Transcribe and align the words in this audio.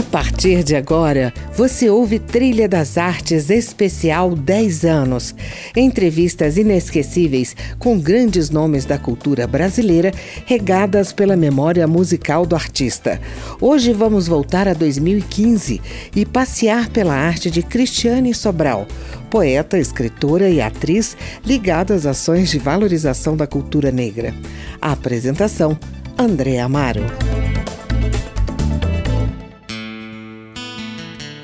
A 0.00 0.02
partir 0.02 0.64
de 0.64 0.74
agora, 0.74 1.30
você 1.54 1.90
ouve 1.90 2.18
Trilha 2.18 2.66
das 2.66 2.96
Artes 2.96 3.50
Especial 3.50 4.34
10 4.34 4.86
anos. 4.86 5.34
Entrevistas 5.76 6.56
inesquecíveis 6.56 7.54
com 7.78 8.00
grandes 8.00 8.48
nomes 8.48 8.86
da 8.86 8.96
cultura 8.96 9.46
brasileira, 9.46 10.10
regadas 10.46 11.12
pela 11.12 11.36
memória 11.36 11.86
musical 11.86 12.46
do 12.46 12.56
artista. 12.56 13.20
Hoje 13.60 13.92
vamos 13.92 14.26
voltar 14.26 14.66
a 14.66 14.72
2015 14.72 15.82
e 16.16 16.24
passear 16.24 16.88
pela 16.88 17.12
arte 17.12 17.50
de 17.50 17.62
Cristiane 17.62 18.32
Sobral, 18.32 18.86
poeta, 19.28 19.76
escritora 19.76 20.48
e 20.48 20.62
atriz 20.62 21.14
ligada 21.44 21.92
às 21.94 22.06
ações 22.06 22.48
de 22.48 22.58
valorização 22.58 23.36
da 23.36 23.46
cultura 23.46 23.92
negra. 23.92 24.32
A 24.80 24.92
apresentação: 24.92 25.78
André 26.16 26.58
Amaro. 26.58 27.04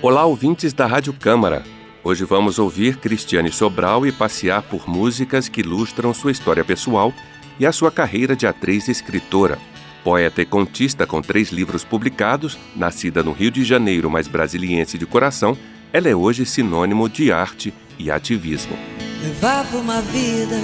Olá, 0.09 0.25
ouvintes 0.25 0.73
da 0.73 0.87
Rádio 0.87 1.13
Câmara. 1.13 1.65
Hoje 2.05 2.25
vamos 2.25 2.61
ouvir 2.61 2.99
Cristiane 2.99 3.51
Sobral 3.51 4.07
e 4.07 4.13
passear 4.13 4.63
por 4.63 4.89
músicas 4.89 5.49
que 5.49 5.63
ilustram 5.63 6.15
sua 6.15 6.31
história 6.31 6.65
pessoal 6.65 7.13
e 7.59 7.67
a 7.67 7.73
sua 7.73 7.91
carreira 7.91 8.37
de 8.37 8.47
atriz 8.47 8.87
e 8.87 8.93
escritora. 8.93 9.59
Poeta 10.05 10.41
e 10.41 10.47
contista 10.47 11.09
com 11.09 11.21
três 11.21 11.51
livros 11.51 11.83
publicados, 11.83 12.57
nascida 12.77 13.21
no 13.21 13.33
Rio 13.33 13.51
de 13.51 13.65
Janeiro, 13.65 14.09
mas 14.09 14.29
brasiliense 14.29 14.97
de 14.97 15.05
coração, 15.07 15.59
ela 15.93 16.09
é 16.09 16.15
hoje 16.15 16.47
sinônimo 16.47 17.09
de 17.09 17.33
arte 17.33 17.75
e 17.99 18.09
ativismo. 18.09 18.79
Levava 19.21 19.77
uma 19.77 20.01
vida 20.03 20.61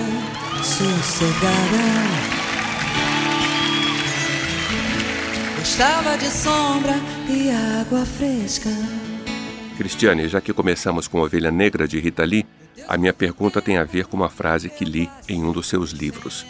sossegada. 0.63 1.83
Gostava 5.59 6.17
de 6.17 6.31
sombra 6.31 6.95
e 7.29 7.51
água 7.51 8.07
fresca. 8.07 8.71
Cristiane, 9.73 10.29
já 10.29 10.41
que 10.41 10.53
começamos 10.53 11.09
com 11.09 11.21
Ovelha 11.21 11.51
Negra 11.51 11.89
de 11.89 11.99
Rita 11.99 12.25
Lee, 12.25 12.47
a 12.87 12.97
minha 12.97 13.13
pergunta 13.13 13.61
tem 13.61 13.77
a 13.77 13.85
ver 13.85 14.07
com 14.07 14.17
uma 14.17 14.29
frase 14.29 14.69
que 14.69 14.85
li 14.85 15.11
em 15.29 15.43
um 15.43 15.53
dos 15.53 15.69
seus 15.69 15.91
livros. 15.91 16.45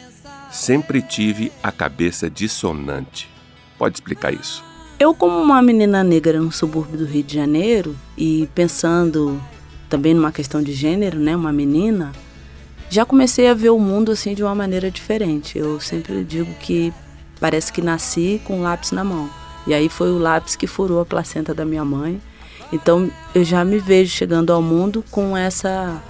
Sempre 0.51 1.01
tive 1.01 1.51
a 1.63 1.73
cabeça 1.73 2.29
dissonante. 2.29 3.31
Pode 3.79 3.97
explicar 3.97 4.33
isso? 4.33 4.63
Eu, 4.99 5.15
como 5.15 5.41
uma 5.41 5.63
menina 5.63 6.05
negra 6.05 6.41
no 6.41 6.53
subúrbio 6.53 6.99
do 6.99 7.05
Rio 7.05 7.23
de 7.23 7.35
Janeiro, 7.35 7.97
e 8.17 8.49
pensando 8.55 9.41
também 9.89 10.15
numa 10.15 10.33
questão 10.33 10.63
de 10.63 10.73
gênero, 10.73 11.19
né, 11.19 11.35
uma 11.35 11.53
menina, 11.53 12.13
já 12.91 13.05
comecei 13.05 13.49
a 13.49 13.55
ver 13.55 13.71
o 13.71 13.79
mundo 13.79 14.13
assim 14.13 14.35
de 14.35 14.43
uma 14.43 14.55
maneira 14.55 14.91
diferente. 14.91 15.59
Eu 15.59 15.81
sempre 15.81 16.23
digo 16.25 16.53
que 16.61 16.93
parece 17.41 17.73
que 17.73 17.81
nasci 17.81 18.41
com 18.45 18.59
um 18.59 18.63
lápis 18.63 18.93
na 18.93 19.03
mão. 19.03 19.29
E 19.67 19.73
aí 19.73 19.89
foi 19.89 20.11
o 20.11 20.19
lápis 20.19 20.57
que 20.57 20.67
furou 20.67 21.01
a 21.01 21.07
placenta 21.07 21.55
da 21.55 21.65
minha 21.65 21.85
mãe 21.85 22.21
então 22.73 23.11
eu 23.35 23.45
já 23.45 23.65
me 23.65 23.79
vejo 23.79 24.11
chegando 24.11 24.53
ao 24.53 24.63
mundo 24.63 25.05
com 25.11 25.37
essa 25.37 26.03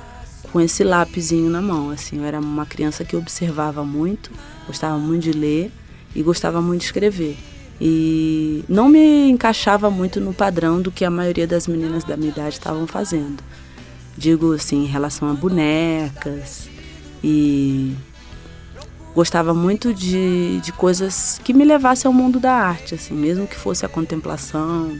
com 0.53 0.61
esse 0.61 0.85
lápisinho 0.85 1.49
na 1.49 1.63
mão, 1.63 1.91
assim. 1.91 2.19
Eu 2.19 2.25
era 2.25 2.39
uma 2.39 2.67
criança 2.67 3.05
que 3.05 3.17
observava 3.17 3.83
muito, 3.83 4.31
gostava 4.67 4.99
muito 4.99 5.23
de 5.23 5.33
ler 5.33 5.73
e 6.15 6.23
gostava 6.23 6.61
muito 6.61 6.81
de 6.81 6.87
escrever. 6.87 7.39
E 7.81 8.63
não 8.69 8.89
me 8.89 9.31
encaixava 9.31 9.91
muito 9.91 10.21
no 10.21 10.35
padrão 10.35 10.81
do 10.81 10.93
que 10.93 11.05
a 11.05 11.11
maioria 11.11 11.47
das 11.47 11.67
meninas 11.67 12.05
da 12.05 12.17
minha 12.17 12.31
idade 12.31 12.57
estavam 12.57 12.87
fazendo. 12.87 13.43
Digo 14.17 14.53
assim, 14.53 14.85
em 14.85 14.87
relação 14.87 15.29
a 15.31 15.33
bonecas 15.33 16.69
e 17.25 17.97
gostava 19.15 19.55
muito 19.55 19.93
de, 19.93 20.61
de 20.61 20.73
coisas 20.73 21.41
que 21.43 21.53
me 21.55 21.65
levassem 21.65 22.09
ao 22.09 22.13
mundo 22.13 22.39
da 22.39 22.53
arte, 22.53 22.95
assim, 22.95 23.15
mesmo 23.15 23.47
que 23.47 23.57
fosse 23.57 23.85
a 23.85 23.89
contemplação, 23.89 24.99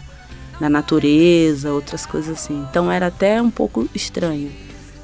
na 0.63 0.71
natureza, 0.71 1.73
outras 1.73 2.07
coisas 2.07 2.39
assim. 2.39 2.65
Então 2.71 2.91
era 2.91 3.09
até 3.09 3.43
um 3.43 3.51
pouco 3.51 3.89
estranho. 3.93 4.53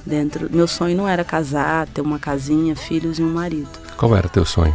Dentro, 0.07 0.49
meu 0.53 0.69
sonho 0.69 0.97
não 0.97 1.09
era 1.09 1.25
casar, 1.25 1.89
ter 1.89 2.01
uma 2.01 2.17
casinha, 2.17 2.77
filhos 2.77 3.19
e 3.19 3.25
um 3.25 3.33
marido. 3.33 3.69
Qual 3.97 4.15
era 4.15 4.29
teu 4.29 4.45
sonho? 4.45 4.75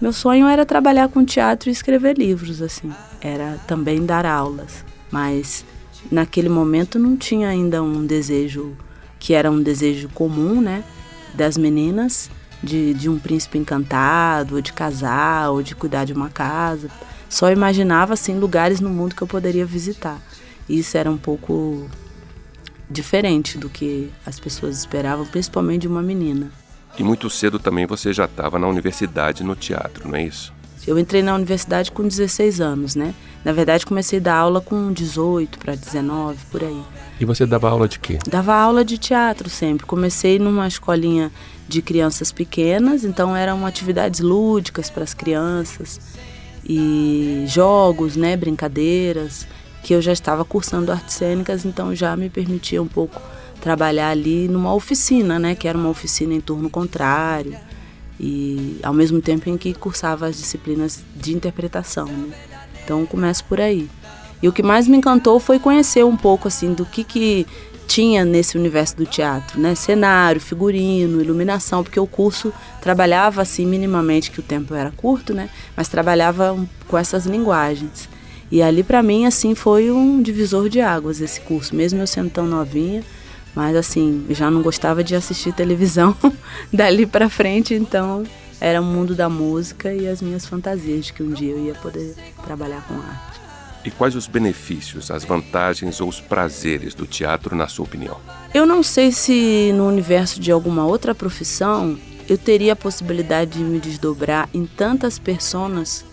Meu 0.00 0.12
sonho 0.12 0.46
era 0.46 0.64
trabalhar 0.64 1.08
com 1.08 1.24
teatro 1.24 1.68
e 1.68 1.72
escrever 1.72 2.16
livros 2.16 2.62
assim. 2.62 2.92
Era 3.20 3.58
também 3.66 4.06
dar 4.06 4.24
aulas, 4.24 4.84
mas 5.10 5.64
naquele 6.08 6.48
momento 6.48 6.96
não 6.96 7.16
tinha 7.16 7.48
ainda 7.48 7.82
um 7.82 8.06
desejo 8.06 8.76
que 9.18 9.34
era 9.34 9.50
um 9.50 9.60
desejo 9.60 10.08
comum, 10.10 10.60
né, 10.60 10.84
das 11.34 11.58
meninas 11.58 12.30
de, 12.62 12.94
de 12.94 13.08
um 13.08 13.18
príncipe 13.18 13.58
encantado, 13.58 14.54
ou 14.54 14.62
de 14.62 14.72
casar, 14.72 15.50
ou 15.50 15.64
de 15.64 15.74
cuidar 15.74 16.04
de 16.04 16.12
uma 16.12 16.30
casa 16.30 16.88
só 17.30 17.50
imaginava 17.50 18.14
assim 18.14 18.38
lugares 18.38 18.80
no 18.80 18.90
mundo 18.90 19.14
que 19.14 19.22
eu 19.22 19.26
poderia 19.26 19.64
visitar. 19.64 20.20
E 20.68 20.80
isso 20.80 20.98
era 20.98 21.08
um 21.08 21.16
pouco 21.16 21.88
diferente 22.90 23.56
do 23.56 23.68
que 23.68 24.10
as 24.26 24.40
pessoas 24.40 24.76
esperavam, 24.76 25.24
principalmente 25.24 25.82
de 25.82 25.88
uma 25.88 26.02
menina. 26.02 26.50
E 26.98 27.04
muito 27.04 27.30
cedo 27.30 27.60
também 27.60 27.86
você 27.86 28.12
já 28.12 28.24
estava 28.24 28.58
na 28.58 28.66
universidade 28.66 29.44
no 29.44 29.54
teatro, 29.54 30.08
não 30.08 30.16
é 30.16 30.24
isso? 30.24 30.52
Eu 30.86 30.98
entrei 30.98 31.22
na 31.22 31.34
universidade 31.34 31.92
com 31.92 32.02
16 32.02 32.60
anos, 32.60 32.96
né? 32.96 33.14
Na 33.44 33.52
verdade, 33.52 33.86
comecei 33.86 34.18
a 34.18 34.22
dar 34.22 34.34
aula 34.36 34.60
com 34.60 34.92
18 34.92 35.58
para 35.58 35.76
19, 35.76 36.38
por 36.50 36.64
aí. 36.64 36.82
E 37.20 37.24
você 37.24 37.46
dava 37.46 37.70
aula 37.70 37.86
de 37.86 38.00
quê? 38.00 38.18
Dava 38.26 38.54
aula 38.54 38.84
de 38.84 38.98
teatro 38.98 39.48
sempre. 39.48 39.86
Comecei 39.86 40.38
numa 40.38 40.66
escolinha 40.66 41.30
de 41.68 41.80
crianças 41.80 42.32
pequenas, 42.32 43.04
então 43.04 43.36
eram 43.36 43.64
atividades 43.64 44.20
lúdicas 44.20 44.90
para 44.90 45.04
as 45.04 45.14
crianças 45.14 46.00
e 46.72 47.46
jogos, 47.48 48.14
né, 48.14 48.36
brincadeiras, 48.36 49.44
que 49.82 49.92
eu 49.92 50.00
já 50.00 50.12
estava 50.12 50.44
cursando 50.44 50.92
artes 50.92 51.16
cênicas, 51.16 51.64
então 51.64 51.92
já 51.96 52.16
me 52.16 52.30
permitia 52.30 52.80
um 52.80 52.86
pouco 52.86 53.20
trabalhar 53.60 54.10
ali 54.10 54.46
numa 54.46 54.72
oficina, 54.72 55.36
né, 55.36 55.56
que 55.56 55.66
era 55.66 55.76
uma 55.76 55.88
oficina 55.88 56.32
em 56.32 56.40
turno 56.40 56.70
contrário 56.70 57.56
e 58.20 58.78
ao 58.84 58.94
mesmo 58.94 59.20
tempo 59.20 59.50
em 59.50 59.58
que 59.58 59.74
cursava 59.74 60.26
as 60.26 60.36
disciplinas 60.36 61.02
de 61.16 61.34
interpretação, 61.34 62.06
né? 62.06 62.36
Então 62.84 63.04
começo 63.04 63.42
por 63.44 63.60
aí. 63.60 63.88
E 64.40 64.46
o 64.46 64.52
que 64.52 64.62
mais 64.62 64.86
me 64.86 64.96
encantou 64.96 65.40
foi 65.40 65.58
conhecer 65.58 66.04
um 66.04 66.16
pouco 66.16 66.46
assim 66.46 66.72
do 66.72 66.86
que 66.86 67.02
que 67.02 67.46
tinha 67.90 68.24
nesse 68.24 68.56
universo 68.56 68.96
do 68.96 69.04
teatro, 69.04 69.60
né? 69.60 69.74
Cenário, 69.74 70.40
figurino, 70.40 71.20
iluminação, 71.20 71.82
porque 71.82 71.98
o 71.98 72.06
curso 72.06 72.52
trabalhava 72.80 73.42
assim 73.42 73.66
minimamente, 73.66 74.30
que 74.30 74.38
o 74.38 74.44
tempo 74.44 74.72
era 74.74 74.92
curto, 74.92 75.34
né? 75.34 75.50
Mas 75.76 75.88
trabalhava 75.88 76.56
com 76.86 76.96
essas 76.96 77.26
linguagens. 77.26 78.08
E 78.48 78.62
ali 78.62 78.84
para 78.84 79.02
mim 79.02 79.26
assim 79.26 79.56
foi 79.56 79.90
um 79.90 80.22
divisor 80.22 80.68
de 80.68 80.80
águas 80.80 81.20
esse 81.20 81.40
curso, 81.40 81.74
mesmo 81.74 82.00
eu 82.00 82.06
sendo 82.06 82.30
tão 82.30 82.46
novinha, 82.46 83.02
mas 83.56 83.74
assim, 83.74 84.24
já 84.30 84.48
não 84.48 84.62
gostava 84.62 85.02
de 85.02 85.16
assistir 85.16 85.52
televisão 85.52 86.16
dali 86.72 87.06
para 87.06 87.28
frente, 87.28 87.74
então 87.74 88.22
era 88.60 88.80
o 88.80 88.84
mundo 88.84 89.16
da 89.16 89.28
música 89.28 89.92
e 89.92 90.06
as 90.06 90.22
minhas 90.22 90.46
fantasias 90.46 91.06
de 91.06 91.12
que 91.12 91.24
um 91.24 91.32
dia 91.32 91.54
eu 91.54 91.58
ia 91.58 91.74
poder 91.74 92.14
trabalhar 92.44 92.86
com 92.86 92.94
arte. 92.94 93.39
E 93.84 93.90
quais 93.90 94.14
os 94.14 94.26
benefícios, 94.26 95.10
as 95.10 95.24
vantagens 95.24 96.00
ou 96.00 96.08
os 96.08 96.20
prazeres 96.20 96.94
do 96.94 97.06
teatro, 97.06 97.56
na 97.56 97.66
sua 97.66 97.84
opinião? 97.84 98.18
Eu 98.52 98.66
não 98.66 98.82
sei 98.82 99.10
se 99.10 99.72
no 99.74 99.88
universo 99.88 100.38
de 100.38 100.52
alguma 100.52 100.84
outra 100.84 101.14
profissão 101.14 101.98
eu 102.28 102.36
teria 102.36 102.74
a 102.74 102.76
possibilidade 102.76 103.52
de 103.58 103.64
me 103.64 103.80
desdobrar 103.80 104.48
em 104.52 104.66
tantas 104.66 105.18
personas 105.18 106.04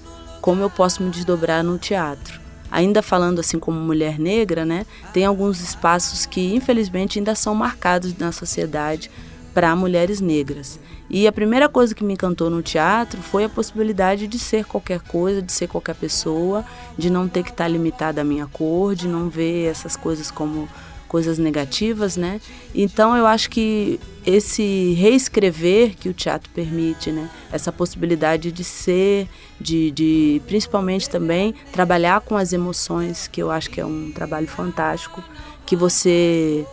como 0.41 0.61
eu 0.61 0.69
posso 0.69 1.03
me 1.03 1.11
desdobrar 1.11 1.63
no 1.63 1.77
teatro. 1.77 2.39
Ainda 2.72 3.01
falando 3.01 3.39
assim 3.39 3.59
como 3.59 3.79
mulher 3.79 4.17
negra, 4.19 4.66
né, 4.66 4.85
tem 5.13 5.25
alguns 5.25 5.61
espaços 5.61 6.25
que 6.25 6.53
infelizmente 6.53 7.19
ainda 7.19 7.35
são 7.35 7.53
marcados 7.53 8.17
na 8.17 8.31
sociedade 8.31 9.11
para 9.57 9.75
mulheres 9.75 10.22
negras. 10.22 10.79
E 11.09 11.28
a 11.28 11.31
primeira 11.31 11.68
coisa 11.68 11.95
que 11.95 12.03
me 12.03 12.13
encantou 12.13 12.47
no 12.47 12.62
teatro 12.62 13.19
foi 13.23 13.44
a 13.45 13.50
possibilidade 13.50 14.28
de 14.28 14.38
ser 14.38 14.66
qualquer 14.66 15.00
coisa, 15.00 15.41
de 15.41 15.51
ser 15.51 15.68
qualquer 15.68 15.95
pessoa, 15.95 16.63
de 16.95 17.09
não 17.09 17.27
ter 17.27 17.42
que 17.42 17.50
estar 17.50 17.68
limitada 17.68 18.21
à 18.21 18.24
minha 18.24 18.45
cor, 18.45 18.94
de 18.94 19.07
não 19.07 19.30
ver 19.30 19.65
essas 19.65 19.95
coisas 19.95 20.30
como 20.30 20.69
coisas 21.07 21.39
negativas, 21.39 22.15
né? 22.15 22.39
Então 22.75 23.18
eu 23.18 23.25
acho 23.25 23.50
que 23.50 24.00
esse 24.24 24.94
reescrever 24.94 25.95
que 25.95 26.07
o 26.07 26.13
teatro 26.13 26.51
permite, 26.54 27.12
né? 27.12 27.27
Essa 27.51 27.71
possibilidade 27.71 28.51
de 28.51 28.63
ser, 28.63 29.27
de, 29.59 29.89
de 29.89 30.39
principalmente 30.45 31.09
também 31.09 31.56
trabalhar 31.71 32.21
com 32.21 32.38
as 32.38 32.54
emoções, 32.54 33.27
que 33.27 33.42
eu 33.42 33.50
acho 33.50 33.71
que 33.71 33.81
é 33.81 33.86
um 33.88 34.12
trabalho 34.12 34.48
fantástico, 34.48 35.24
que 35.65 35.75
você 35.75 36.63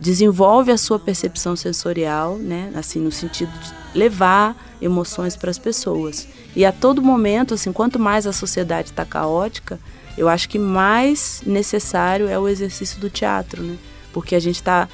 desenvolve 0.00 0.70
a 0.70 0.78
sua 0.78 0.98
percepção 0.98 1.56
sensorial, 1.56 2.36
né? 2.36 2.70
Assim, 2.74 3.00
no 3.00 3.10
sentido 3.10 3.50
de 3.58 3.98
levar 3.98 4.56
emoções 4.80 5.36
para 5.36 5.50
as 5.50 5.58
pessoas. 5.58 6.28
E 6.54 6.64
a 6.64 6.72
todo 6.72 7.02
momento, 7.02 7.54
assim, 7.54 7.72
quanto 7.72 7.98
mais 7.98 8.26
a 8.26 8.32
sociedade 8.32 8.90
está 8.90 9.04
caótica, 9.04 9.78
eu 10.16 10.28
acho 10.28 10.48
que 10.48 10.58
mais 10.58 11.42
necessário 11.46 12.28
é 12.28 12.38
o 12.38 12.48
exercício 12.48 13.00
do 13.00 13.10
teatro, 13.10 13.62
né? 13.62 13.76
Porque 14.12 14.34
a 14.34 14.40
gente 14.40 14.56
está 14.56 14.88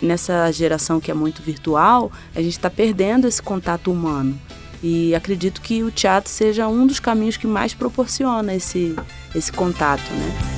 nessa 0.00 0.52
geração 0.52 1.00
que 1.00 1.10
é 1.10 1.14
muito 1.14 1.42
virtual, 1.42 2.12
a 2.34 2.40
gente 2.40 2.52
está 2.52 2.70
perdendo 2.70 3.26
esse 3.26 3.42
contato 3.42 3.90
humano. 3.90 4.38
E 4.80 5.12
acredito 5.14 5.60
que 5.60 5.82
o 5.82 5.90
teatro 5.90 6.30
seja 6.30 6.68
um 6.68 6.86
dos 6.86 7.00
caminhos 7.00 7.36
que 7.36 7.46
mais 7.46 7.74
proporciona 7.74 8.54
esse, 8.54 8.94
esse 9.34 9.50
contato, 9.50 10.08
né? 10.12 10.57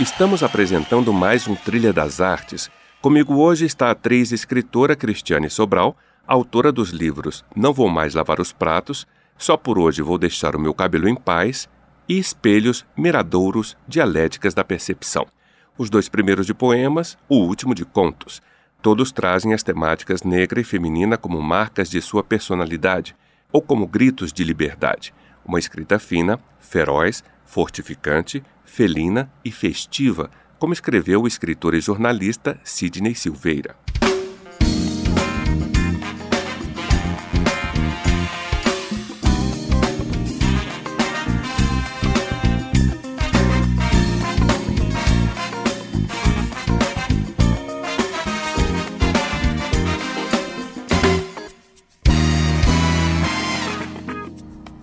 Estamos 0.00 0.42
apresentando 0.42 1.12
mais 1.12 1.46
um 1.46 1.54
Trilha 1.54 1.92
das 1.92 2.22
Artes. 2.22 2.70
Comigo 3.02 3.34
hoje 3.34 3.66
está 3.66 3.88
a 3.88 3.90
atriz 3.90 4.32
e 4.32 4.34
escritora 4.34 4.96
Cristiane 4.96 5.50
Sobral, 5.50 5.94
autora 6.26 6.72
dos 6.72 6.88
livros 6.88 7.44
Não 7.54 7.70
Vou 7.70 7.86
Mais 7.86 8.14
Lavar 8.14 8.40
os 8.40 8.50
Pratos, 8.50 9.06
Só 9.36 9.58
por 9.58 9.78
Hoje 9.78 10.00
Vou 10.00 10.16
Deixar 10.16 10.56
o 10.56 10.58
Meu 10.58 10.72
Cabelo 10.72 11.06
em 11.06 11.14
Paz 11.14 11.68
e 12.08 12.18
Espelhos, 12.18 12.86
Miradouros, 12.96 13.76
Dialéticas 13.86 14.54
da 14.54 14.64
Percepção. 14.64 15.26
Os 15.76 15.90
dois 15.90 16.08
primeiros 16.08 16.46
de 16.46 16.54
poemas, 16.54 17.18
o 17.28 17.36
último 17.36 17.74
de 17.74 17.84
contos. 17.84 18.40
Todos 18.80 19.12
trazem 19.12 19.52
as 19.52 19.62
temáticas 19.62 20.22
negra 20.22 20.62
e 20.62 20.64
feminina 20.64 21.18
como 21.18 21.42
marcas 21.42 21.90
de 21.90 22.00
sua 22.00 22.24
personalidade, 22.24 23.14
ou 23.52 23.60
como 23.60 23.86
gritos 23.86 24.32
de 24.32 24.44
liberdade. 24.44 25.12
Uma 25.44 25.58
escrita 25.58 25.98
fina, 25.98 26.40
feroz, 26.58 27.22
fortificante, 27.44 28.42
felina 28.70 29.28
e 29.44 29.50
festiva, 29.50 30.30
como 30.56 30.72
escreveu 30.72 31.22
o 31.22 31.26
escritor 31.26 31.74
e 31.74 31.80
jornalista 31.80 32.58
Sidney 32.62 33.16
Silveira. 33.16 33.74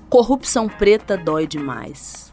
Corrupção 0.09 0.67
preta 0.67 1.15
dói 1.15 1.47
demais. 1.47 2.27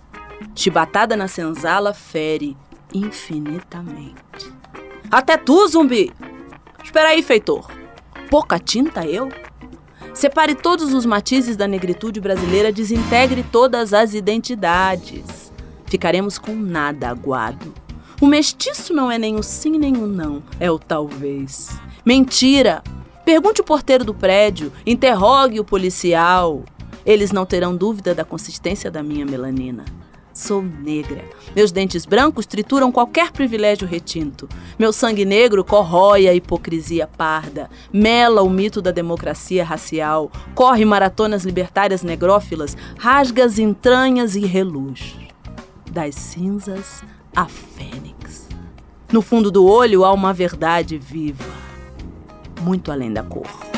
Chibatada 0.55 1.17
na 1.17 1.29
senzala 1.29 1.93
fere 1.93 2.57
infinitamente. 2.93 4.53
Até 5.11 5.37
tu, 5.37 5.67
zumbi! 5.69 6.13
Espera 6.83 7.11
aí, 7.11 7.23
feitor. 7.23 7.71
Pouca 8.31 8.59
tinta 8.59 9.07
eu? 9.07 9.29
Separe 10.13 10.55
todos 10.55 10.95
os 10.95 11.05
matizes 11.05 11.57
da 11.57 11.67
negritude 11.67 12.21
brasileira, 12.21 12.73
desintegre 12.73 13.43
todas 13.43 13.93
as 13.93 14.15
identidades. 14.15 15.53
Ficaremos 15.87 16.39
com 16.39 16.55
nada 16.55 17.09
aguado. 17.09 17.75
O 18.21 18.27
mestiço 18.27 18.95
não 18.95 19.11
é 19.11 19.19
nem 19.19 19.37
o 19.37 19.43
sim 19.43 19.77
nem 19.77 19.97
o 19.97 20.07
não, 20.07 20.43
é 20.61 20.71
o 20.71 20.79
talvez. 20.79 21.79
Mentira! 22.05 22.83
Pergunte 23.25 23.61
o 23.61 23.65
porteiro 23.65 24.05
do 24.05 24.15
prédio, 24.15 24.73
interrogue 24.87 25.59
o 25.59 25.65
policial. 25.65 26.63
Eles 27.05 27.33
não 27.33 27.45
terão 27.45 27.75
dúvida 27.75 28.15
da 28.15 28.25
consistência 28.25 28.91
da 28.91 29.03
minha 29.03 29.27
melanina. 29.27 29.85
Sou 30.35 30.61
negra. 30.61 31.25
Meus 31.55 31.71
dentes 31.71 32.05
brancos 32.05 32.45
trituram 32.45 32.91
qualquer 32.91 33.31
privilégio 33.31 33.87
retinto. 33.87 34.49
Meu 34.77 34.93
sangue 34.93 35.25
negro 35.25 35.65
corrói 35.65 36.27
a 36.27 36.35
hipocrisia 36.35 37.07
parda, 37.07 37.71
mela 37.93 38.43
o 38.43 38.51
mito 38.51 38.83
da 38.83 38.91
democracia 38.91 39.65
racial, 39.65 40.33
corre 40.53 40.85
maratonas 40.85 41.45
libertárias 41.45 42.03
negrófilas, 42.03 42.77
rasga 42.99 43.45
as 43.45 43.61
entranhas 43.61 44.35
e 44.35 44.45
reluz. 44.45 45.15
Das 45.89 46.17
cinzas 46.17 47.05
a 47.35 47.47
fênix. 47.47 48.49
No 49.13 49.23
fundo 49.23 49.53
do 49.53 49.65
olho 49.65 50.05
há 50.05 50.13
uma 50.13 50.33
verdade 50.33 50.99
viva, 50.99 51.45
muito 52.61 52.91
além 52.91 53.13
da 53.13 53.23
cor. 53.23 53.74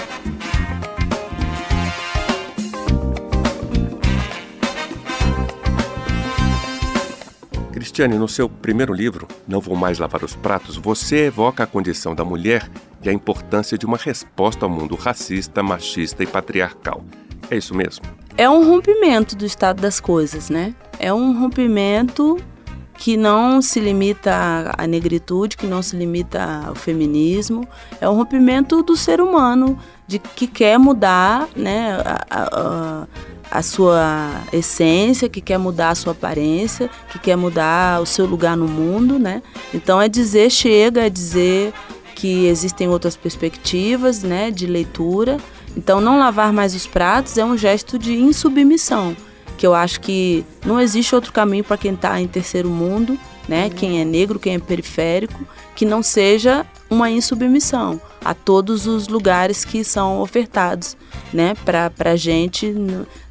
Cristiane, 7.96 8.18
no 8.18 8.28
seu 8.28 8.46
primeiro 8.46 8.92
livro, 8.92 9.26
Não 9.48 9.58
Vou 9.58 9.74
Mais 9.74 9.98
Lavar 9.98 10.22
os 10.22 10.36
Pratos, 10.36 10.76
você 10.76 11.28
evoca 11.28 11.62
a 11.62 11.66
condição 11.66 12.14
da 12.14 12.26
mulher 12.26 12.70
e 13.02 13.08
a 13.08 13.12
importância 13.12 13.78
de 13.78 13.86
uma 13.86 13.96
resposta 13.96 14.66
ao 14.66 14.70
mundo 14.70 14.94
racista, 14.94 15.62
machista 15.62 16.22
e 16.22 16.26
patriarcal. 16.26 17.02
É 17.50 17.56
isso 17.56 17.74
mesmo? 17.74 18.04
É 18.36 18.50
um 18.50 18.68
rompimento 18.68 19.34
do 19.34 19.46
estado 19.46 19.80
das 19.80 19.98
coisas, 19.98 20.50
né? 20.50 20.74
É 20.98 21.10
um 21.10 21.40
rompimento 21.40 22.36
que 22.98 23.16
não 23.16 23.62
se 23.62 23.80
limita 23.80 24.74
à 24.76 24.86
negritude, 24.86 25.56
que 25.56 25.66
não 25.66 25.80
se 25.80 25.96
limita 25.96 26.64
ao 26.66 26.74
feminismo. 26.74 27.66
É 27.98 28.06
um 28.06 28.14
rompimento 28.14 28.82
do 28.82 28.94
ser 28.94 29.22
humano, 29.22 29.78
de 30.06 30.18
que 30.18 30.46
quer 30.46 30.78
mudar 30.78 31.48
né, 31.56 31.98
a, 32.04 32.26
a, 32.30 33.06
a 33.50 33.62
sua 33.62 34.42
essência, 34.52 35.28
que 35.28 35.40
quer 35.40 35.58
mudar 35.58 35.90
a 35.90 35.94
sua 35.94 36.12
aparência, 36.12 36.90
que 37.10 37.18
quer 37.18 37.36
mudar 37.36 38.00
o 38.00 38.06
seu 38.06 38.26
lugar 38.26 38.56
no 38.56 38.66
mundo, 38.66 39.18
né? 39.18 39.42
Então 39.72 40.00
é 40.00 40.08
dizer 40.08 40.50
chega, 40.50 41.06
é 41.06 41.10
dizer 41.10 41.72
que 42.14 42.46
existem 42.46 42.88
outras 42.88 43.16
perspectivas, 43.16 44.22
né, 44.22 44.50
de 44.50 44.66
leitura. 44.66 45.36
Então 45.76 46.00
não 46.00 46.18
lavar 46.18 46.52
mais 46.52 46.74
os 46.74 46.86
pratos 46.86 47.36
é 47.36 47.44
um 47.44 47.56
gesto 47.56 47.98
de 47.98 48.14
insubmissão, 48.14 49.14
que 49.58 49.66
eu 49.66 49.74
acho 49.74 50.00
que 50.00 50.44
não 50.64 50.80
existe 50.80 51.14
outro 51.14 51.32
caminho 51.32 51.62
para 51.62 51.76
quem 51.76 51.92
está 51.92 52.20
em 52.20 52.26
terceiro 52.26 52.70
mundo, 52.70 53.18
né? 53.48 53.70
Quem 53.70 54.00
é 54.00 54.04
negro, 54.04 54.38
quem 54.38 54.54
é 54.54 54.58
periférico, 54.58 55.38
que 55.74 55.84
não 55.84 56.02
seja 56.02 56.66
uma 56.88 57.10
insubmissão 57.10 58.00
a 58.24 58.34
todos 58.34 58.86
os 58.86 59.08
lugares 59.08 59.64
que 59.64 59.84
são 59.84 60.20
ofertados 60.20 60.96
né, 61.32 61.54
para 61.64 61.92
a 62.10 62.16
gente 62.16 62.74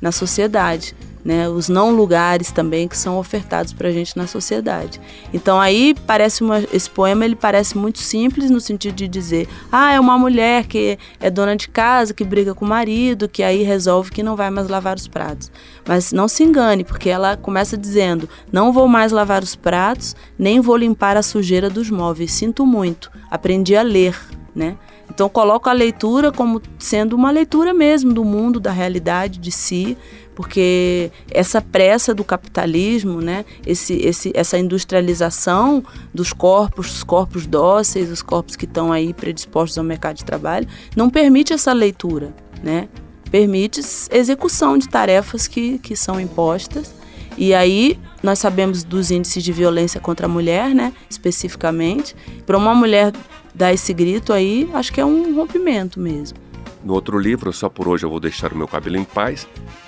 na 0.01 0.11
sociedade. 0.11 0.95
Né, 1.25 1.49
os 1.49 1.67
não 1.67 1.89
lugares 1.89 2.51
também 2.51 2.87
que 2.87 2.95
são 2.95 3.17
ofertados 3.17 3.73
para 3.73 3.89
a 3.89 3.91
gente 3.91 4.15
na 4.15 4.27
sociedade. 4.27 5.01
Então 5.33 5.59
aí 5.59 5.95
parece 6.05 6.43
uma, 6.43 6.63
esse 6.71 6.87
poema 6.87 7.25
ele 7.25 7.35
parece 7.35 7.75
muito 7.75 7.97
simples 7.97 8.51
no 8.51 8.61
sentido 8.61 8.93
de 8.93 9.07
dizer, 9.07 9.49
ah, 9.71 9.91
é 9.91 9.99
uma 9.99 10.19
mulher 10.19 10.67
que 10.67 10.99
é 11.19 11.31
dona 11.31 11.55
de 11.55 11.67
casa, 11.67 12.13
que 12.13 12.23
briga 12.23 12.53
com 12.53 12.63
o 12.63 12.67
marido, 12.67 13.27
que 13.27 13.41
aí 13.41 13.63
resolve 13.63 14.11
que 14.11 14.21
não 14.21 14.35
vai 14.35 14.51
mais 14.51 14.67
lavar 14.67 14.97
os 14.97 15.07
pratos. 15.07 15.51
Mas 15.83 16.11
não 16.11 16.27
se 16.27 16.43
engane, 16.43 16.83
porque 16.83 17.09
ela 17.09 17.35
começa 17.35 17.75
dizendo, 17.75 18.29
não 18.51 18.71
vou 18.71 18.87
mais 18.87 19.11
lavar 19.11 19.41
os 19.41 19.55
pratos, 19.55 20.15
nem 20.37 20.61
vou 20.61 20.77
limpar 20.77 21.17
a 21.17 21.23
sujeira 21.23 21.71
dos 21.71 21.89
móveis. 21.89 22.33
Sinto 22.33 22.67
muito, 22.67 23.11
aprendi 23.31 23.75
a 23.75 23.81
ler, 23.81 24.15
né? 24.55 24.77
Então 25.15 25.29
coloco 25.29 25.69
a 25.69 25.73
leitura 25.73 26.29
como 26.29 26.61
sendo 26.77 27.15
uma 27.15 27.31
leitura 27.31 27.73
mesmo 27.73 28.13
do 28.13 28.25
mundo, 28.25 28.59
da 28.59 28.71
realidade 28.71 29.39
de 29.39 29.49
si, 29.49 29.97
porque 30.35 31.09
essa 31.31 31.61
pressa 31.61 32.13
do 32.13 32.21
capitalismo, 32.21 33.21
né, 33.21 33.45
esse, 33.65 33.93
esse, 33.93 34.33
essa 34.35 34.57
industrialização 34.57 35.81
dos 36.13 36.33
corpos, 36.33 36.97
os 36.97 37.03
corpos 37.03 37.47
dóceis, 37.47 38.11
os 38.11 38.21
corpos 38.21 38.57
que 38.57 38.65
estão 38.65 38.91
aí 38.91 39.13
predispostos 39.13 39.77
ao 39.77 39.85
mercado 39.85 40.17
de 40.17 40.25
trabalho, 40.25 40.67
não 40.97 41.09
permite 41.09 41.53
essa 41.53 41.71
leitura, 41.71 42.35
né? 42.61 42.89
Permite 43.31 43.79
execução 44.11 44.77
de 44.77 44.89
tarefas 44.89 45.47
que, 45.47 45.79
que 45.79 45.95
são 45.95 46.19
impostas. 46.19 46.93
E 47.37 47.53
aí 47.53 47.97
nós 48.21 48.39
sabemos 48.39 48.83
dos 48.83 49.11
índices 49.11 49.43
de 49.43 49.51
violência 49.53 49.99
contra 50.01 50.25
a 50.25 50.29
mulher, 50.29 50.75
né, 50.75 50.91
especificamente. 51.09 52.15
Para 52.45 52.57
uma 52.57 52.75
mulher 52.75 53.13
dar 53.55 53.73
esse 53.73 53.93
grito 53.93 54.33
aí, 54.33 54.69
acho 54.73 54.91
que 54.91 54.99
é 54.99 55.05
um 55.05 55.35
rompimento 55.35 55.99
mesmo. 55.99 56.37
No 56.83 56.93
outro 56.93 57.17
livro, 57.17 57.51
Só 57.51 57.67
por 57.67 57.87
Hoje 57.87 58.05
Eu 58.05 58.09
Vou 58.11 58.19
Deixar 58.19 58.53
o 58.53 58.55
Meu 58.55 58.67
Cabelo 58.67 58.97
em 58.97 59.03
Paz, 59.03 59.47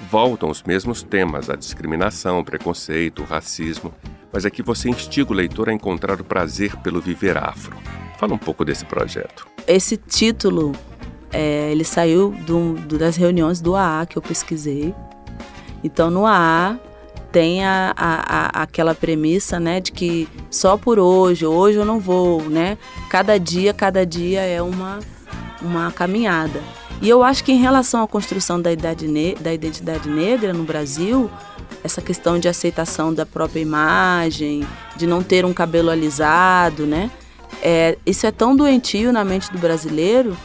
voltam 0.10 0.50
os 0.50 0.64
mesmos 0.64 1.04
temas, 1.04 1.50
a 1.50 1.56
discriminação, 1.56 2.40
o 2.40 2.46
preconceito, 2.46 3.22
o 3.22 3.26
racismo. 3.26 3.94
mas 4.32 4.46
aqui 4.46 4.64
você 4.64 4.90
instiga 4.90 5.32
o 5.32 5.36
leitor 5.36 5.70
a 5.70 5.74
encontrar 5.74 6.20
o 6.20 6.24
prazer 6.24 6.76
pelo 6.78 7.00
viver 7.00 7.38
afro. 7.38 7.76
Fala 8.18 8.34
um 8.34 8.38
pouco 8.38 8.66
desse 8.66 8.84
projeto. 8.84 9.48
Esse 9.68 9.96
título, 9.96 10.74
é, 11.32 11.72
ele 11.72 11.84
saiu 11.84 12.32
do, 12.46 12.74
do, 12.74 12.98
das 12.98 13.16
reuniões 13.16 13.62
do 13.62 13.76
AA 13.76 14.06
que 14.08 14.18
eu 14.18 14.22
pesquisei. 14.22 14.96
Então, 15.84 16.10
no 16.10 16.26
AA 16.26 16.80
tem 17.38 17.64
a, 17.64 17.94
a, 17.96 18.38
a, 18.38 18.64
aquela 18.64 18.96
premissa, 18.96 19.60
né, 19.60 19.80
de 19.80 19.92
que 19.92 20.28
só 20.50 20.76
por 20.76 20.98
hoje, 20.98 21.46
hoje 21.46 21.78
eu 21.78 21.86
não 21.86 22.00
vou, 22.00 22.42
né? 22.42 22.80
Cada 23.12 23.38
dia, 23.38 23.76
cada 23.76 24.04
dia 24.04 24.42
é 24.42 24.60
uma, 24.60 24.98
uma 25.62 25.92
caminhada. 25.92 26.60
E 27.00 27.08
eu 27.08 27.22
acho 27.22 27.44
que 27.44 27.52
em 27.52 27.60
relação 27.60 28.02
à 28.02 28.08
construção 28.08 28.60
da, 28.60 28.72
idade 28.72 29.06
da 29.40 29.54
identidade 29.54 30.10
negra 30.10 30.52
no 30.52 30.64
Brasil, 30.64 31.30
essa 31.84 32.02
questão 32.02 32.40
de 32.40 32.48
aceitação 32.50 33.14
da 33.14 33.24
própria 33.24 33.60
imagem, 33.60 34.68
de 34.96 35.06
não 35.06 35.22
ter 35.22 35.46
um 35.46 35.54
cabelo 35.54 35.92
alisado, 35.92 36.88
né? 36.88 37.12
É, 37.62 38.00
isso 38.04 38.26
é 38.26 38.32
tão 38.32 38.56
doentio 38.56 39.14
na 39.14 39.24
mente 39.24 39.52
do 39.52 39.60
brasileiro 39.60 40.36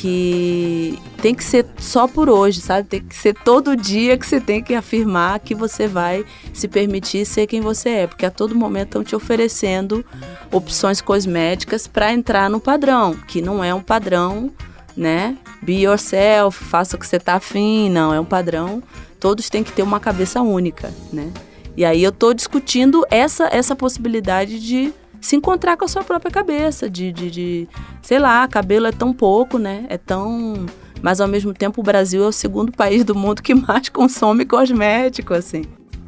que 0.00 0.96
tem 1.20 1.34
que 1.34 1.42
ser 1.42 1.66
só 1.76 2.06
por 2.06 2.28
hoje, 2.28 2.60
sabe? 2.60 2.86
Tem 2.86 3.00
que 3.02 3.16
ser 3.16 3.34
todo 3.34 3.76
dia 3.76 4.16
que 4.16 4.24
você 4.24 4.40
tem 4.40 4.62
que 4.62 4.72
afirmar 4.72 5.40
que 5.40 5.56
você 5.56 5.88
vai 5.88 6.24
se 6.54 6.68
permitir 6.68 7.26
ser 7.26 7.48
quem 7.48 7.60
você 7.60 7.88
é, 7.90 8.06
porque 8.06 8.24
a 8.24 8.30
todo 8.30 8.54
momento 8.54 8.88
estão 8.88 9.02
te 9.02 9.16
oferecendo 9.16 10.04
opções 10.52 11.00
cosméticas 11.00 11.88
para 11.88 12.12
entrar 12.12 12.48
no 12.48 12.60
padrão, 12.60 13.14
que 13.26 13.42
não 13.42 13.62
é 13.62 13.74
um 13.74 13.82
padrão, 13.82 14.52
né? 14.96 15.36
Be 15.62 15.82
yourself, 15.82 16.62
faça 16.62 16.94
o 16.94 16.98
que 16.98 17.06
você 17.06 17.16
está 17.16 17.34
afim, 17.34 17.90
não, 17.90 18.14
é 18.14 18.20
um 18.20 18.24
padrão. 18.24 18.80
Todos 19.18 19.50
têm 19.50 19.64
que 19.64 19.72
ter 19.72 19.82
uma 19.82 19.98
cabeça 19.98 20.40
única, 20.40 20.94
né? 21.12 21.32
E 21.76 21.84
aí 21.84 22.04
eu 22.04 22.10
estou 22.10 22.32
discutindo 22.32 23.04
essa 23.10 23.48
essa 23.50 23.74
possibilidade 23.74 24.60
de 24.60 24.92
se 25.20 25.36
encontrar 25.36 25.76
com 25.76 25.84
a 25.84 25.88
sua 25.88 26.04
própria 26.04 26.30
cabeça, 26.30 26.88
de, 26.88 27.12
de, 27.12 27.30
de, 27.30 27.68
sei 28.02 28.18
lá, 28.18 28.46
cabelo 28.46 28.86
é 28.86 28.92
tão 28.92 29.12
pouco, 29.12 29.58
né? 29.58 29.84
É 29.88 29.98
tão. 29.98 30.66
Mas 31.02 31.20
ao 31.20 31.28
mesmo 31.28 31.52
tempo 31.52 31.80
o 31.80 31.84
Brasil 31.84 32.24
é 32.24 32.26
o 32.26 32.32
segundo 32.32 32.72
país 32.72 33.04
do 33.04 33.14
mundo 33.14 33.42
que 33.42 33.54
mais 33.54 33.88
consome 33.88 34.44
cosmético, 34.44 35.34
assim. 35.34 35.64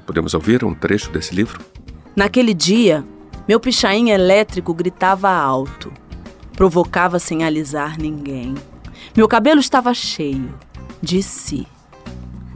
Podemos 0.07 0.35
ouvir 0.35 0.65
um 0.65 0.75
trecho 0.75 1.11
desse 1.11 1.35
livro? 1.35 1.61
Naquele 2.17 2.53
dia, 2.53 3.05
meu 3.47 3.61
pichain 3.61 4.11
elétrico 4.11 4.75
gritava 4.75 5.31
alto, 5.31 5.93
provocava 6.57 7.19
sem 7.19 7.45
alisar 7.45 7.99
ninguém. 7.99 8.55
Meu 9.17 9.29
cabelo 9.29 9.61
estava 9.61 9.95
cheio 9.95 10.53
de 11.01 11.23
si. 11.23 11.67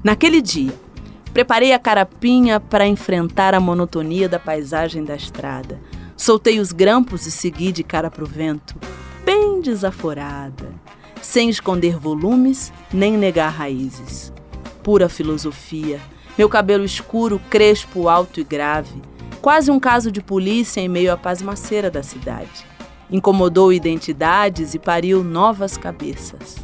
Naquele 0.03 0.43
dia, 0.43 0.75
preparei 1.33 1.73
a 1.73 1.79
carapinha 1.79 2.61
para 2.61 2.87
enfrentar 2.87 3.55
a 3.55 3.61
monotonia 3.61 4.29
da 4.29 4.39
paisagem 4.39 5.05
da 5.05 5.17
estrada 5.17 5.81
Soltei 6.17 6.61
os 6.61 6.71
grampos 6.71 7.27
e 7.27 7.31
segui 7.31 7.73
de 7.73 7.83
cara 7.83 8.09
pro 8.09 8.25
vento, 8.25 8.77
bem 9.25 9.61
desaforada, 9.61 10.73
sem 11.21 11.49
esconder 11.49 11.99
volumes 11.99 12.73
nem 12.93 13.17
negar 13.17 13.51
raízes. 13.51 14.33
Pura 14.83 15.09
filosofia, 15.09 16.01
meu 16.39 16.49
cabelo 16.49 16.85
escuro, 16.85 17.41
crespo, 17.51 18.09
alto 18.09 18.39
e 18.39 18.45
grave, 18.45 19.03
quase 19.43 19.73
um 19.73 19.81
caso 19.81 20.13
de 20.13 20.23
polícia 20.23 20.81
em 20.81 20.89
meio 20.89 21.13
à 21.13 21.17
pasmaceira 21.17 21.91
da 21.91 22.03
cidade. 22.03 22.65
Incomodou 23.11 23.73
identidades 23.73 24.73
e 24.73 24.79
pariu 24.79 25.25
novas 25.25 25.77
cabeças. 25.77 26.57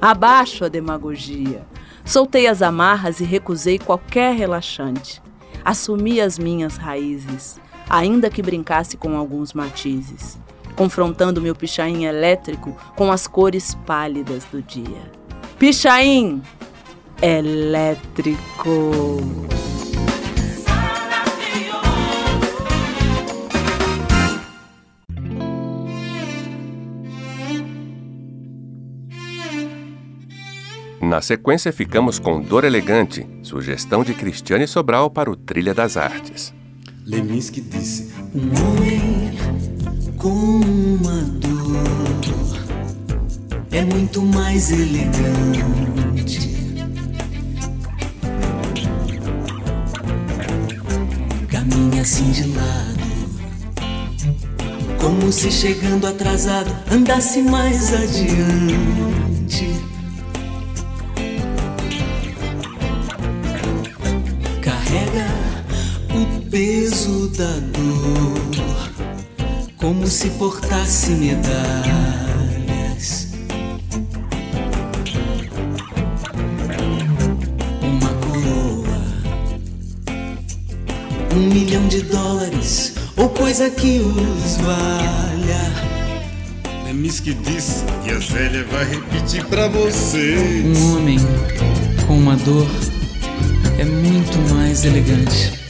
Abaixo 0.00 0.64
a 0.64 0.68
demagogia. 0.68 1.66
Soltei 2.04 2.46
as 2.46 2.62
amarras 2.62 3.20
e 3.20 3.24
recusei 3.24 3.78
qualquer 3.78 4.34
relaxante. 4.34 5.22
Assumi 5.64 6.20
as 6.20 6.38
minhas 6.38 6.76
raízes 6.76 7.60
ainda 7.88 8.30
que 8.30 8.42
brincasse 8.42 8.96
com 8.96 9.16
alguns 9.16 9.52
matizes, 9.52 10.38
confrontando 10.74 11.40
meu 11.40 11.54
pichain 11.54 12.04
elétrico 12.04 12.76
com 12.94 13.10
as 13.10 13.26
cores 13.26 13.74
pálidas 13.86 14.44
do 14.44 14.62
dia. 14.62 15.10
Pichain 15.58 16.42
elétrico. 17.22 19.20
Na 31.00 31.20
sequência, 31.20 31.72
ficamos 31.72 32.18
com 32.18 32.42
Dor 32.42 32.64
Elegante, 32.64 33.24
sugestão 33.40 34.02
de 34.02 34.12
Cristiane 34.12 34.66
Sobral 34.66 35.08
para 35.08 35.30
o 35.30 35.36
Trilha 35.36 35.72
das 35.72 35.96
Artes. 35.96 36.55
Leminski 37.06 37.60
disse: 37.60 38.10
Um 38.34 38.48
homem 38.48 39.30
com 40.18 40.28
uma 40.28 41.22
dor 41.38 41.84
é 43.70 43.84
muito 43.84 44.20
mais 44.22 44.72
elegante. 44.72 46.56
Caminha 51.48 52.02
assim 52.02 52.32
de 52.32 52.48
lado, 52.48 53.06
como 55.00 55.30
se 55.30 55.52
chegando 55.52 56.08
atrasado 56.08 56.74
andasse 56.90 57.40
mais 57.40 57.94
adiante. 57.94 59.70
Dor, 67.26 68.38
como 69.76 70.06
se 70.06 70.30
portasse 70.30 71.10
medalhas. 71.10 71.46
Uma 77.82 78.08
coroa, 78.14 79.02
um 81.34 81.40
milhão 81.48 81.88
de 81.88 82.02
dólares, 82.02 82.94
ou 83.16 83.28
coisa 83.30 83.68
que 83.70 83.98
os 84.00 84.56
valha. 84.58 85.72
Lemis 86.84 87.20
que 87.20 87.34
disse, 87.34 87.84
e 88.06 88.10
a 88.10 88.20
Zélia 88.20 88.64
vai 88.70 88.84
repetir 88.84 89.44
pra 89.46 89.68
vocês. 89.68 90.64
Um 90.64 90.96
homem 90.96 91.18
com 92.06 92.18
uma 92.18 92.36
dor 92.36 92.68
é 93.78 93.84
muito 93.84 94.38
mais 94.54 94.84
elegante. 94.84 95.65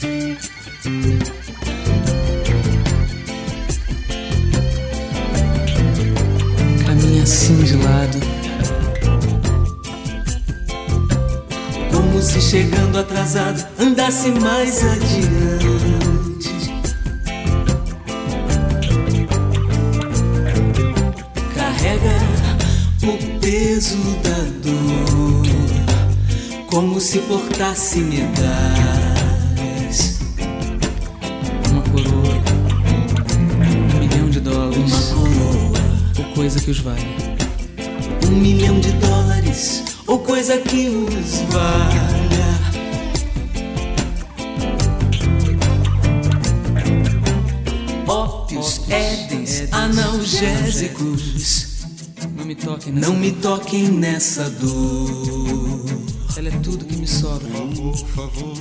Atrasado 12.99 13.65
andasse 13.79 14.29
mais 14.31 14.83
adiante. 14.83 16.71
Carrega 21.55 22.17
o 23.03 23.39
peso 23.39 23.97
da 24.23 24.39
dor, 24.63 25.45
como 26.67 26.99
se 26.99 27.19
portasse 27.19 27.99
medalha. 27.99 29.07
coisa 36.47 36.61
que 36.61 36.71
os 36.71 36.79
vale. 36.79 37.01
Um 38.25 38.37
milhão 38.37 38.79
de 38.79 38.91
dólares 38.91 39.83
ou 40.07 40.19
coisa 40.19 40.57
que 40.57 40.87
os 40.87 41.41
valha. 41.51 42.46
Édens, 48.89 49.71
analgésicos. 49.71 51.67
Não 52.35 52.45
me 52.45 52.55
toquem 52.55 52.93
nessa, 52.93 53.07
Não 53.07 53.15
me 53.17 53.31
toquem 53.31 53.87
nessa 53.89 54.49
dor. 54.49 55.85
Ela 56.37 56.49
é 56.49 56.59
tudo 56.59 56.85
que 56.85 56.95
me 56.95 57.07
sobra. 57.07 57.47
Por 57.49 57.97
favor. 58.09 58.57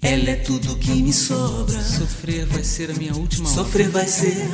Ela 0.00 0.30
é 0.30 0.36
tudo 0.36 0.76
que 0.76 0.90
me 0.90 1.12
sobra. 1.12 1.82
Sofrer 1.82 2.46
vai 2.46 2.64
ser 2.64 2.90
a 2.90 2.94
minha 2.94 3.14
última 3.14 3.50
obra. 3.50 3.64
Sofrer 3.64 3.88
vai 3.90 4.06
ser 4.06 4.48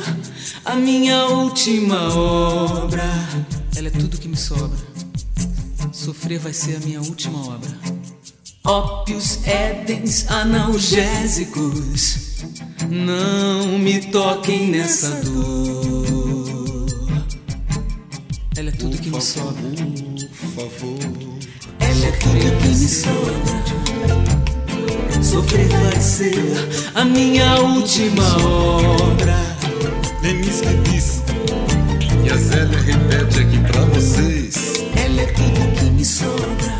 a 0.65 0.75
minha 0.75 1.25
última 1.27 2.13
obra. 2.13 3.03
Ela 3.75 3.87
é 3.87 3.91
tudo 3.91 4.17
que 4.17 4.27
me 4.27 4.35
sobra. 4.35 4.77
Sofrer 5.93 6.39
vai 6.39 6.51
ser 6.51 6.75
a 6.77 6.79
minha 6.79 7.01
última 7.01 7.39
obra. 7.39 7.71
Ópios, 8.65 9.39
édens, 9.45 10.27
analgésicos. 10.27 12.34
Não 12.89 13.79
me 13.79 13.99
toquem 13.99 14.67
nessa 14.67 15.09
dor. 15.21 16.85
Ela 18.57 18.69
é 18.69 18.71
tudo 18.71 18.97
que 18.97 19.09
me 19.09 19.21
sobra. 19.21 19.63
Por 20.39 20.69
favor. 20.69 20.99
Ela 21.79 22.05
é 22.05 22.11
tudo 22.11 22.57
que 22.61 22.67
me 22.67 22.87
sobra. 22.87 23.33
Sofrer 25.23 25.67
vai 25.67 26.01
ser 26.01 26.43
a 26.93 27.03
minha 27.05 27.55
última 27.61 28.23
obra. 28.43 29.35
Que 30.21 30.33
disse, 30.89 31.21
e 32.23 32.29
a 32.29 32.37
Zélia 32.37 32.79
repete 32.79 33.39
aqui 33.39 33.59
pra 33.59 33.81
vocês. 33.85 34.85
Ela 34.95 35.21
é 35.21 35.25
tudo 35.27 35.79
que 35.79 35.85
me 35.85 36.05
sobra. 36.05 36.75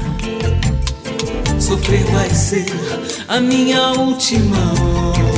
Sofrer 1.60 2.04
vai 2.06 2.30
ser 2.30 2.66
a 3.28 3.40
minha 3.40 3.92
última 3.92 4.58
obra. 4.82 5.35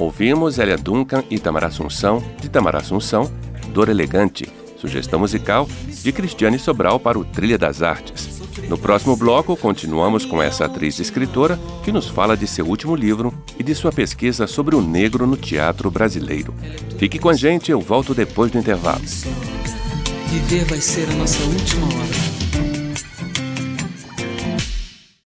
Ouvimos 0.00 0.58
Elia 0.58 0.78
Duncan 0.78 1.22
e 1.28 1.38
Tamara 1.38 1.66
Assunção, 1.66 2.24
de 2.40 2.48
Tamara 2.48 2.78
Assunção, 2.78 3.30
Dor 3.74 3.90
Elegante, 3.90 4.48
sugestão 4.78 5.20
musical 5.20 5.68
de 5.86 6.10
Cristiane 6.10 6.58
Sobral 6.58 6.98
para 6.98 7.18
o 7.18 7.24
Trilha 7.24 7.58
das 7.58 7.82
Artes. 7.82 8.40
No 8.66 8.78
próximo 8.78 9.14
bloco, 9.14 9.54
continuamos 9.58 10.24
com 10.24 10.42
essa 10.42 10.64
atriz 10.64 10.98
e 10.98 11.02
escritora 11.02 11.60
que 11.84 11.92
nos 11.92 12.08
fala 12.08 12.34
de 12.34 12.46
seu 12.46 12.66
último 12.66 12.96
livro 12.96 13.34
e 13.58 13.62
de 13.62 13.74
sua 13.74 13.92
pesquisa 13.92 14.46
sobre 14.46 14.74
o 14.74 14.80
negro 14.80 15.26
no 15.26 15.36
teatro 15.36 15.90
brasileiro. 15.90 16.54
Fique 16.96 17.18
com 17.18 17.28
a 17.28 17.34
gente, 17.34 17.70
eu 17.70 17.78
volto 17.78 18.14
depois 18.14 18.50
do 18.50 18.58
intervalo. 18.58 19.02
Viver 20.28 20.64
vai 20.64 20.80
ser 20.80 21.10
a 21.10 21.14
nossa 21.16 21.42
última 21.42 21.86
hora. 21.88 22.69